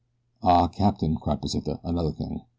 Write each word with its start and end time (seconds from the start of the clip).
"Ah, 0.41 0.67
Captain!" 0.67 1.15
cried 1.15 1.43
Pesita. 1.43 1.79
"Another 1.83 2.11
thing. 2.11 2.41